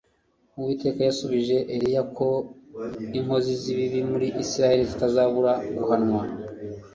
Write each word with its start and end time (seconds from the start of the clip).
Uwiteka 0.57 0.99
yasubije 1.07 1.57
Eliya 1.73 2.03
ko 2.17 2.27
inkozi 3.19 3.51
zibibi 3.61 3.99
muri 4.11 4.27
Isirayeli 4.43 4.89
zitazabura 4.91 5.51
guhanwa 5.77 6.21